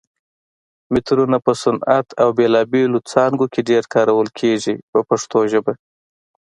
[0.93, 5.73] مترونه په صنعت او بېلابېلو څانګو کې ډېر کارول کېږي په پښتو کې.